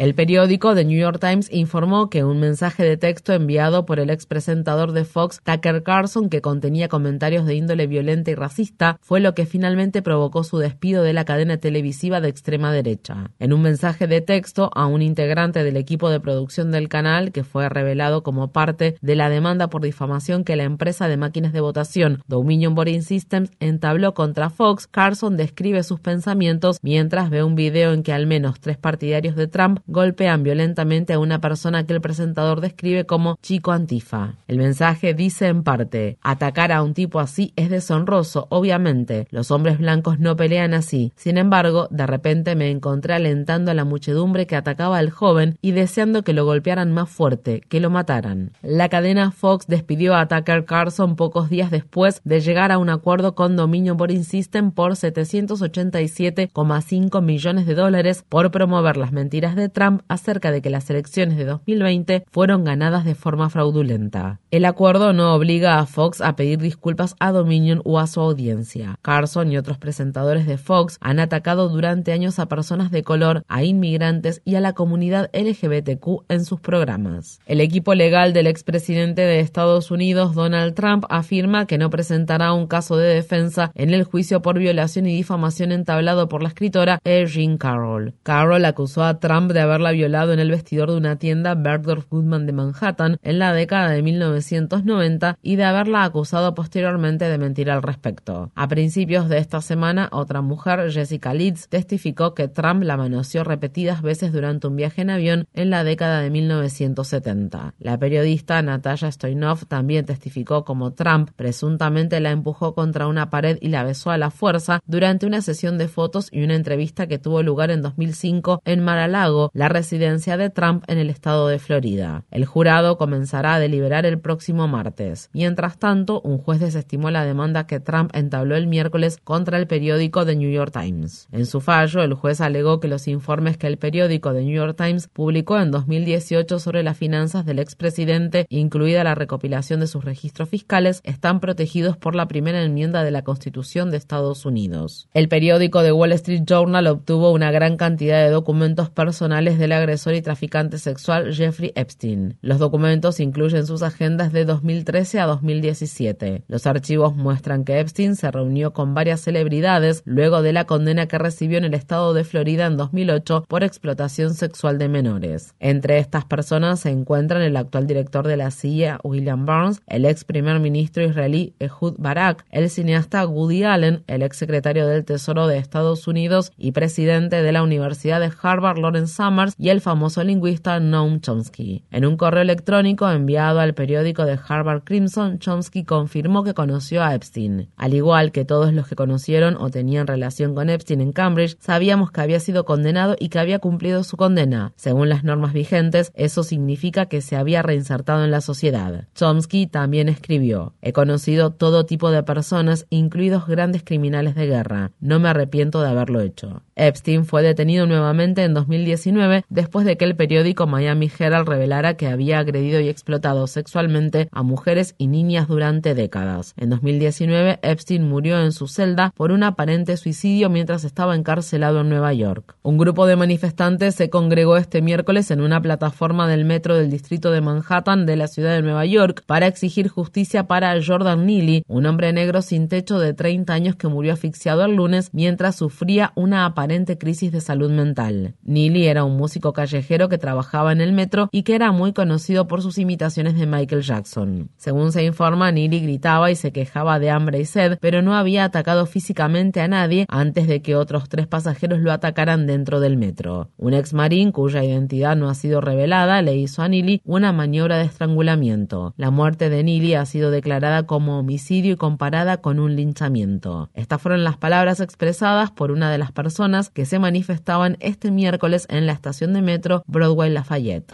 El 0.00 0.14
periódico 0.14 0.74
The 0.74 0.86
New 0.86 0.98
York 0.98 1.20
Times 1.20 1.52
informó 1.52 2.08
que 2.08 2.24
un 2.24 2.40
mensaje 2.40 2.82
de 2.84 2.96
texto 2.96 3.34
enviado 3.34 3.84
por 3.84 4.00
el 4.00 4.08
expresentador 4.08 4.92
de 4.92 5.04
Fox, 5.04 5.42
Tucker 5.44 5.82
Carlson, 5.82 6.30
que 6.30 6.40
contenía 6.40 6.88
comentarios 6.88 7.44
de 7.44 7.54
índole 7.56 7.86
violenta 7.86 8.30
y 8.30 8.34
racista, 8.34 8.96
fue 9.02 9.20
lo 9.20 9.34
que 9.34 9.44
finalmente 9.44 10.00
provocó 10.00 10.42
su 10.42 10.56
despido 10.56 11.02
de 11.02 11.12
la 11.12 11.26
cadena 11.26 11.58
televisiva 11.58 12.22
de 12.22 12.30
extrema 12.30 12.72
derecha. 12.72 13.30
En 13.38 13.52
un 13.52 13.60
mensaje 13.60 14.06
de 14.06 14.22
texto 14.22 14.70
a 14.74 14.86
un 14.86 15.02
integrante 15.02 15.62
del 15.64 15.76
equipo 15.76 16.08
de 16.08 16.18
producción 16.18 16.70
del 16.70 16.88
canal, 16.88 17.30
que 17.30 17.44
fue 17.44 17.68
revelado 17.68 18.22
como 18.22 18.52
parte 18.52 18.96
de 19.02 19.16
la 19.16 19.28
demanda 19.28 19.68
por 19.68 19.82
difamación 19.82 20.44
que 20.44 20.56
la 20.56 20.64
empresa 20.64 21.08
de 21.08 21.18
máquinas 21.18 21.52
de 21.52 21.60
votación 21.60 22.22
Dominion 22.26 22.74
Voting 22.74 23.02
Systems 23.02 23.50
entabló 23.60 24.14
contra 24.14 24.48
Fox, 24.48 24.86
Carlson 24.86 25.36
describe 25.36 25.82
sus 25.82 26.00
pensamientos 26.00 26.78
mientras 26.80 27.28
ve 27.28 27.42
un 27.42 27.54
video 27.54 27.92
en 27.92 28.02
que 28.02 28.14
al 28.14 28.26
menos 28.26 28.60
tres 28.60 28.78
partidarios 28.78 29.36
de 29.36 29.46
Trump 29.46 29.80
golpean 29.90 30.44
violentamente 30.44 31.12
a 31.12 31.18
una 31.18 31.40
persona 31.40 31.84
que 31.84 31.92
el 31.92 32.00
presentador 32.00 32.60
describe 32.60 33.04
como 33.04 33.36
chico 33.42 33.72
antifa. 33.72 34.36
El 34.46 34.58
mensaje 34.58 35.14
dice 35.14 35.48
en 35.48 35.64
parte, 35.64 36.16
atacar 36.22 36.70
a 36.72 36.82
un 36.82 36.94
tipo 36.94 37.20
así 37.20 37.52
es 37.56 37.68
deshonroso, 37.70 38.46
obviamente, 38.50 39.26
los 39.30 39.50
hombres 39.50 39.78
blancos 39.78 40.20
no 40.20 40.36
pelean 40.36 40.74
así. 40.74 41.12
Sin 41.16 41.38
embargo, 41.38 41.88
de 41.90 42.06
repente 42.06 42.54
me 42.54 42.70
encontré 42.70 43.14
alentando 43.14 43.72
a 43.72 43.74
la 43.74 43.84
muchedumbre 43.84 44.46
que 44.46 44.56
atacaba 44.56 44.98
al 44.98 45.10
joven 45.10 45.58
y 45.60 45.72
deseando 45.72 46.22
que 46.22 46.32
lo 46.32 46.44
golpearan 46.44 46.92
más 46.92 47.10
fuerte, 47.10 47.62
que 47.68 47.80
lo 47.80 47.90
mataran. 47.90 48.52
La 48.62 48.88
cadena 48.88 49.32
Fox 49.32 49.66
despidió 49.66 50.14
a 50.14 50.28
Tucker 50.28 50.64
Carlson 50.64 51.16
pocos 51.16 51.50
días 51.50 51.72
después 51.72 52.20
de 52.24 52.40
llegar 52.40 52.70
a 52.70 52.78
un 52.78 52.90
acuerdo 52.90 53.34
con 53.34 53.56
Dominion 53.56 53.96
Boring 53.96 54.22
System 54.24 54.70
por 54.70 54.92
787,5 54.92 57.22
millones 57.22 57.66
de 57.66 57.74
dólares 57.74 58.24
por 58.28 58.52
promover 58.52 58.96
las 58.96 59.10
mentiras 59.12 59.56
de 59.56 59.68
Trump 59.68 59.79
acerca 60.08 60.50
de 60.50 60.62
que 60.62 60.70
las 60.70 60.88
elecciones 60.90 61.36
de 61.36 61.44
2020 61.44 62.24
fueron 62.30 62.64
ganadas 62.64 63.04
de 63.04 63.14
forma 63.14 63.50
fraudulenta. 63.50 64.40
El 64.50 64.64
acuerdo 64.64 65.12
no 65.12 65.34
obliga 65.34 65.78
a 65.78 65.86
Fox 65.86 66.20
a 66.20 66.36
pedir 66.36 66.58
disculpas 66.58 67.16
a 67.18 67.32
Dominion 67.32 67.80
o 67.84 67.98
a 67.98 68.06
su 68.06 68.20
audiencia. 68.20 68.98
Carson 69.02 69.50
y 69.50 69.56
otros 69.56 69.78
presentadores 69.78 70.46
de 70.46 70.58
Fox 70.58 70.98
han 71.00 71.20
atacado 71.20 71.68
durante 71.68 72.12
años 72.12 72.38
a 72.38 72.46
personas 72.46 72.90
de 72.90 73.02
color, 73.02 73.44
a 73.48 73.62
inmigrantes 73.62 74.42
y 74.44 74.56
a 74.56 74.60
la 74.60 74.72
comunidad 74.72 75.30
LGBTQ 75.32 76.24
en 76.28 76.44
sus 76.44 76.60
programas. 76.60 77.40
El 77.46 77.60
equipo 77.60 77.94
legal 77.94 78.32
del 78.32 78.46
expresidente 78.46 79.22
de 79.22 79.40
Estados 79.40 79.90
Unidos, 79.90 80.34
Donald 80.34 80.74
Trump, 80.74 81.04
afirma 81.08 81.66
que 81.66 81.78
no 81.78 81.90
presentará 81.90 82.52
un 82.52 82.66
caso 82.66 82.96
de 82.96 83.14
defensa 83.14 83.72
en 83.74 83.94
el 83.94 84.04
juicio 84.04 84.42
por 84.42 84.58
violación 84.58 85.06
y 85.06 85.16
difamación 85.16 85.72
entablado 85.72 86.28
por 86.28 86.42
la 86.42 86.48
escritora 86.48 86.98
Erin 87.04 87.56
Carroll. 87.56 88.14
Carroll 88.22 88.64
acusó 88.64 89.04
a 89.04 89.20
Trump 89.20 89.52
de 89.52 89.60
haberla 89.70 89.92
violado 89.92 90.32
en 90.32 90.40
el 90.40 90.50
vestidor 90.50 90.90
de 90.90 90.96
una 90.96 91.16
tienda 91.16 91.54
Bergdorf 91.54 92.08
Goodman 92.10 92.46
de 92.46 92.52
Manhattan 92.52 93.18
en 93.22 93.38
la 93.38 93.52
década 93.52 93.90
de 93.90 94.02
1990 94.02 95.38
y 95.42 95.56
de 95.56 95.64
haberla 95.64 96.04
acusado 96.04 96.54
posteriormente 96.54 97.26
de 97.26 97.38
mentir 97.38 97.70
al 97.70 97.82
respecto. 97.82 98.50
A 98.54 98.68
principios 98.68 99.28
de 99.28 99.38
esta 99.38 99.60
semana, 99.60 100.08
otra 100.12 100.40
mujer, 100.40 100.90
Jessica 100.90 101.34
Leeds, 101.34 101.68
testificó 101.68 102.34
que 102.34 102.48
Trump 102.48 102.82
la 102.82 102.96
manoseó 102.96 103.44
repetidas 103.44 104.02
veces 104.02 104.32
durante 104.32 104.66
un 104.66 104.76
viaje 104.76 105.02
en 105.02 105.10
avión 105.10 105.46
en 105.54 105.70
la 105.70 105.84
década 105.84 106.20
de 106.20 106.30
1970. 106.30 107.74
La 107.78 107.98
periodista 107.98 108.60
Natalia 108.62 109.12
Stoyanov 109.12 109.66
también 109.66 110.04
testificó 110.04 110.64
como 110.64 110.92
Trump 110.92 111.30
presuntamente 111.36 112.20
la 112.20 112.30
empujó 112.30 112.74
contra 112.74 113.06
una 113.06 113.30
pared 113.30 113.58
y 113.60 113.68
la 113.68 113.84
besó 113.84 114.10
a 114.10 114.18
la 114.18 114.30
fuerza 114.30 114.80
durante 114.86 115.26
una 115.26 115.42
sesión 115.42 115.78
de 115.78 115.88
fotos 115.88 116.28
y 116.30 116.42
una 116.42 116.54
entrevista 116.54 117.06
que 117.06 117.18
tuvo 117.18 117.42
lugar 117.42 117.70
en 117.70 117.82
2005 117.82 118.62
en 118.64 118.80
Mar-a-Lago, 118.80 119.49
la 119.52 119.68
residencia 119.68 120.36
de 120.36 120.50
Trump 120.50 120.84
en 120.86 120.98
el 120.98 121.10
estado 121.10 121.48
de 121.48 121.58
Florida. 121.58 122.24
El 122.30 122.44
jurado 122.44 122.98
comenzará 122.98 123.54
a 123.54 123.60
deliberar 123.60 124.06
el 124.06 124.18
próximo 124.18 124.68
martes. 124.68 125.30
Mientras 125.32 125.78
tanto, 125.78 126.20
un 126.20 126.38
juez 126.38 126.60
desestimó 126.60 127.10
la 127.10 127.24
demanda 127.24 127.66
que 127.66 127.80
Trump 127.80 128.10
entabló 128.14 128.56
el 128.56 128.66
miércoles 128.66 129.18
contra 129.22 129.58
el 129.58 129.66
periódico 129.66 130.24
The 130.24 130.36
New 130.36 130.50
York 130.50 130.72
Times. 130.72 131.28
En 131.32 131.46
su 131.46 131.60
fallo, 131.60 132.02
el 132.02 132.14
juez 132.14 132.40
alegó 132.40 132.80
que 132.80 132.88
los 132.88 133.08
informes 133.08 133.56
que 133.56 133.66
el 133.66 133.78
periódico 133.78 134.32
The 134.32 134.42
New 134.42 134.54
York 134.54 134.76
Times 134.76 135.08
publicó 135.08 135.58
en 135.58 135.70
2018 135.70 136.58
sobre 136.58 136.82
las 136.82 136.96
finanzas 136.96 137.44
del 137.44 137.58
expresidente, 137.58 138.46
incluida 138.48 139.04
la 139.04 139.14
recopilación 139.14 139.80
de 139.80 139.86
sus 139.86 140.04
registros 140.04 140.48
fiscales, 140.48 141.00
están 141.04 141.40
protegidos 141.40 141.96
por 141.96 142.14
la 142.14 142.28
primera 142.28 142.62
enmienda 142.62 143.04
de 143.04 143.10
la 143.10 143.22
Constitución 143.22 143.90
de 143.90 143.96
Estados 143.96 144.44
Unidos. 144.46 145.08
El 145.14 145.28
periódico 145.28 145.82
The 145.82 145.92
Wall 145.92 146.12
Street 146.12 146.42
Journal 146.44 146.86
obtuvo 146.86 147.32
una 147.32 147.50
gran 147.50 147.76
cantidad 147.76 148.22
de 148.24 148.30
documentos 148.30 148.90
personales 148.90 149.39
del 149.40 149.72
agresor 149.72 150.12
y 150.14 150.20
traficante 150.20 150.76
sexual 150.76 151.32
Jeffrey 151.32 151.72
Epstein. 151.74 152.36
Los 152.42 152.58
documentos 152.58 153.20
incluyen 153.20 153.66
sus 153.66 153.82
agendas 153.82 154.34
de 154.34 154.44
2013 154.44 155.18
a 155.18 155.26
2017. 155.26 156.42
Los 156.46 156.66
archivos 156.66 157.16
muestran 157.16 157.64
que 157.64 157.80
Epstein 157.80 158.16
se 158.16 158.30
reunió 158.30 158.74
con 158.74 158.92
varias 158.92 159.22
celebridades 159.22 160.02
luego 160.04 160.42
de 160.42 160.52
la 160.52 160.66
condena 160.66 161.06
que 161.06 161.16
recibió 161.16 161.56
en 161.56 161.64
el 161.64 161.72
estado 161.72 162.12
de 162.12 162.24
Florida 162.24 162.66
en 162.66 162.76
2008 162.76 163.46
por 163.48 163.64
explotación 163.64 164.34
sexual 164.34 164.76
de 164.76 164.90
menores. 164.90 165.54
Entre 165.58 165.98
estas 165.98 166.26
personas 166.26 166.80
se 166.80 166.90
encuentran 166.90 167.40
el 167.40 167.56
actual 167.56 167.86
director 167.86 168.26
de 168.26 168.36
la 168.36 168.50
CIA, 168.50 169.00
William 169.02 169.46
Burns, 169.46 169.80
el 169.86 170.04
ex 170.04 170.24
primer 170.24 170.60
ministro 170.60 171.02
israelí 171.02 171.54
Ehud 171.60 171.94
Barak, 171.96 172.44
el 172.50 172.68
cineasta 172.68 173.26
Woody 173.26 173.64
Allen, 173.64 174.04
el 174.06 174.22
ex 174.22 174.36
secretario 174.36 174.86
del 174.86 175.06
Tesoro 175.06 175.46
de 175.46 175.56
Estados 175.56 176.06
Unidos 176.06 176.52
y 176.58 176.72
presidente 176.72 177.42
de 177.42 177.52
la 177.52 177.62
Universidad 177.62 178.20
de 178.20 178.30
Harvard, 178.42 178.76
Lawrence 178.76 179.14
Y 179.58 179.68
el 179.68 179.80
famoso 179.80 180.24
lingüista 180.24 180.80
Noam 180.80 181.20
Chomsky. 181.20 181.84
En 181.92 182.04
un 182.04 182.16
correo 182.16 182.42
electrónico 182.42 183.08
enviado 183.08 183.60
al 183.60 183.74
periódico 183.74 184.24
de 184.24 184.38
Harvard 184.48 184.82
Crimson, 184.82 185.38
Chomsky 185.38 185.84
confirmó 185.84 186.42
que 186.42 186.52
conoció 186.52 187.04
a 187.04 187.14
Epstein. 187.14 187.68
Al 187.76 187.94
igual 187.94 188.32
que 188.32 188.44
todos 188.44 188.72
los 188.72 188.88
que 188.88 188.96
conocieron 188.96 189.56
o 189.56 189.70
tenían 189.70 190.08
relación 190.08 190.56
con 190.56 190.68
Epstein 190.68 191.00
en 191.00 191.12
Cambridge, 191.12 191.56
sabíamos 191.60 192.10
que 192.10 192.22
había 192.22 192.40
sido 192.40 192.64
condenado 192.64 193.14
y 193.20 193.28
que 193.28 193.38
había 193.38 193.60
cumplido 193.60 194.02
su 194.02 194.16
condena. 194.16 194.72
Según 194.74 195.08
las 195.08 195.22
normas 195.22 195.52
vigentes, 195.52 196.10
eso 196.16 196.42
significa 196.42 197.06
que 197.06 197.20
se 197.20 197.36
había 197.36 197.62
reinsertado 197.62 198.24
en 198.24 198.32
la 198.32 198.40
sociedad. 198.40 199.06
Chomsky 199.14 199.68
también 199.68 200.08
escribió, 200.08 200.74
he 200.82 200.92
conocido 200.92 201.50
todo 201.50 201.86
tipo 201.86 202.10
de 202.10 202.24
personas, 202.24 202.86
incluidos 202.90 203.46
grandes 203.46 203.84
criminales 203.84 204.34
de 204.34 204.46
guerra. 204.46 204.90
No 204.98 205.20
me 205.20 205.28
arrepiento 205.28 205.80
de 205.82 205.88
haberlo 205.88 206.20
hecho. 206.20 206.62
Epstein 206.74 207.24
fue 207.24 207.42
detenido 207.42 207.86
nuevamente 207.86 208.42
en 208.42 208.54
2019 208.54 209.19
después 209.48 209.86
de 209.86 209.96
que 209.96 210.04
el 210.04 210.16
periódico 210.16 210.66
Miami 210.66 211.10
Herald 211.18 211.48
revelara 211.48 211.94
que 211.94 212.08
había 212.08 212.38
agredido 212.38 212.80
y 212.80 212.88
explotado 212.88 213.46
sexualmente 213.46 214.28
a 214.32 214.42
mujeres 214.42 214.94
y 214.98 215.06
niñas 215.06 215.48
durante 215.48 215.94
décadas. 215.94 216.54
En 216.56 216.70
2019, 216.70 217.58
Epstein 217.62 218.08
murió 218.08 218.40
en 218.40 218.52
su 218.52 218.66
celda 218.66 219.12
por 219.16 219.32
un 219.32 219.42
aparente 219.42 219.96
suicidio 219.96 220.50
mientras 220.50 220.84
estaba 220.84 221.14
encarcelado 221.14 221.80
en 221.80 221.88
Nueva 221.88 222.12
York. 222.12 222.56
Un 222.62 222.78
grupo 222.78 223.06
de 223.06 223.16
manifestantes 223.16 223.94
se 223.94 224.10
congregó 224.10 224.56
este 224.56 224.82
miércoles 224.82 225.30
en 225.30 225.40
una 225.40 225.60
plataforma 225.60 226.28
del 226.28 226.44
metro 226.44 226.76
del 226.76 226.90
distrito 226.90 227.30
de 227.30 227.40
Manhattan 227.40 228.06
de 228.06 228.16
la 228.16 228.28
ciudad 228.28 228.54
de 228.54 228.62
Nueva 228.62 228.86
York 228.86 229.22
para 229.26 229.46
exigir 229.46 229.88
justicia 229.88 230.46
para 230.46 230.74
Jordan 230.84 231.26
Neely, 231.26 231.64
un 231.68 231.86
hombre 231.86 232.12
negro 232.12 232.42
sin 232.42 232.68
techo 232.68 232.98
de 232.98 233.14
30 233.14 233.52
años 233.52 233.76
que 233.76 233.88
murió 233.88 234.12
asfixiado 234.12 234.64
el 234.64 234.76
lunes 234.76 235.10
mientras 235.12 235.56
sufría 235.56 236.12
una 236.14 236.44
aparente 236.44 236.98
crisis 236.98 237.32
de 237.32 237.40
salud 237.40 237.70
mental. 237.70 238.34
Neely 238.42 238.86
era 238.86 239.04
un 239.04 239.09
músico 239.16 239.52
callejero 239.52 240.08
que 240.08 240.18
trabajaba 240.18 240.72
en 240.72 240.80
el 240.80 240.92
metro 240.92 241.28
y 241.32 241.42
que 241.42 241.54
era 241.54 241.72
muy 241.72 241.92
conocido 241.92 242.46
por 242.46 242.62
sus 242.62 242.78
imitaciones 242.78 243.38
de 243.38 243.46
Michael 243.46 243.82
Jackson. 243.82 244.50
Según 244.56 244.92
se 244.92 245.04
informa, 245.04 245.52
Neely 245.52 245.80
gritaba 245.80 246.30
y 246.30 246.36
se 246.36 246.52
quejaba 246.52 246.98
de 246.98 247.10
hambre 247.10 247.40
y 247.40 247.44
sed, 247.44 247.78
pero 247.80 248.02
no 248.02 248.14
había 248.14 248.44
atacado 248.44 248.86
físicamente 248.86 249.60
a 249.60 249.68
nadie 249.68 250.06
antes 250.08 250.46
de 250.46 250.62
que 250.62 250.76
otros 250.76 251.08
tres 251.08 251.26
pasajeros 251.26 251.80
lo 251.80 251.92
atacaran 251.92 252.46
dentro 252.46 252.80
del 252.80 252.96
metro. 252.96 253.50
Un 253.56 253.74
ex 253.74 253.92
marín 253.92 254.32
cuya 254.32 254.64
identidad 254.64 255.16
no 255.16 255.28
ha 255.28 255.34
sido 255.34 255.60
revelada 255.60 256.22
le 256.22 256.36
hizo 256.36 256.62
a 256.62 256.68
Neely 256.68 257.02
una 257.04 257.32
maniobra 257.32 257.78
de 257.78 257.84
estrangulamiento. 257.84 258.94
La 258.96 259.10
muerte 259.10 259.50
de 259.50 259.62
Neely 259.62 259.94
ha 259.94 260.06
sido 260.06 260.30
declarada 260.30 260.84
como 260.84 261.18
homicidio 261.18 261.74
y 261.74 261.76
comparada 261.76 262.38
con 262.38 262.58
un 262.58 262.76
linchamiento. 262.76 263.70
Estas 263.74 264.00
fueron 264.00 264.24
las 264.24 264.36
palabras 264.36 264.80
expresadas 264.80 265.50
por 265.50 265.70
una 265.70 265.90
de 265.90 265.98
las 265.98 266.12
personas 266.12 266.70
que 266.70 266.86
se 266.86 266.98
manifestaban 266.98 267.76
este 267.80 268.10
miércoles 268.10 268.66
en 268.68 268.86
la 268.86 268.92
estación 269.00 269.32
de 269.32 269.40
metro 269.40 269.82
Broadway 269.86 270.30
Lafayette. 270.30 270.92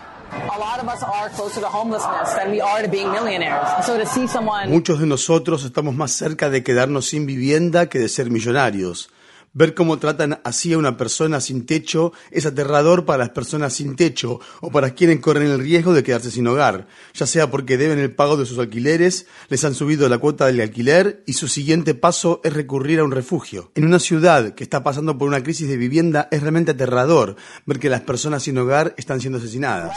Muchos 4.68 5.00
de 5.00 5.06
nosotros 5.06 5.64
estamos 5.64 5.94
más 5.94 6.12
cerca 6.12 6.48
de 6.48 6.62
quedarnos 6.62 7.06
sin 7.06 7.26
vivienda 7.26 7.88
que 7.88 7.98
de 7.98 8.08
ser 8.08 8.30
millonarios. 8.30 9.10
Ver 9.58 9.72
cómo 9.72 9.98
tratan 9.98 10.38
así 10.44 10.74
a 10.74 10.78
una 10.78 10.98
persona 10.98 11.40
sin 11.40 11.64
techo 11.64 12.12
es 12.30 12.44
aterrador 12.44 13.06
para 13.06 13.20
las 13.20 13.30
personas 13.30 13.72
sin 13.72 13.96
techo 13.96 14.38
o 14.60 14.70
para 14.70 14.90
quienes 14.90 15.20
corren 15.20 15.50
el 15.50 15.60
riesgo 15.60 15.94
de 15.94 16.02
quedarse 16.02 16.30
sin 16.30 16.46
hogar, 16.46 16.88
ya 17.14 17.24
sea 17.24 17.50
porque 17.50 17.78
deben 17.78 17.98
el 17.98 18.14
pago 18.14 18.36
de 18.36 18.44
sus 18.44 18.58
alquileres, 18.58 19.26
les 19.48 19.64
han 19.64 19.72
subido 19.72 20.10
la 20.10 20.18
cuota 20.18 20.44
del 20.44 20.60
alquiler 20.60 21.22
y 21.24 21.32
su 21.32 21.48
siguiente 21.48 21.94
paso 21.94 22.42
es 22.44 22.52
recurrir 22.52 23.00
a 23.00 23.04
un 23.04 23.12
refugio. 23.12 23.70
En 23.74 23.86
una 23.86 23.98
ciudad 23.98 24.52
que 24.52 24.62
está 24.62 24.84
pasando 24.84 25.16
por 25.16 25.26
una 25.26 25.42
crisis 25.42 25.70
de 25.70 25.78
vivienda 25.78 26.28
es 26.30 26.42
realmente 26.42 26.72
aterrador 26.72 27.36
ver 27.64 27.78
que 27.78 27.88
las 27.88 28.02
personas 28.02 28.42
sin 28.42 28.58
hogar 28.58 28.92
están 28.98 29.22
siendo 29.22 29.38
asesinadas. 29.38 29.96